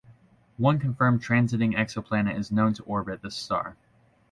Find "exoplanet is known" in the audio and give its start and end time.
1.75-2.73